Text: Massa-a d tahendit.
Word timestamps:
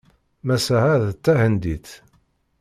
Massa-a 0.45 0.93
d 1.03 1.05
tahendit. 1.23 1.87